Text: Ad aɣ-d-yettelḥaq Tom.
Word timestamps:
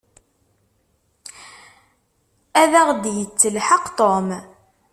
Ad 2.61 2.71
aɣ-d-yettelḥaq 2.81 3.85
Tom. 3.97 4.29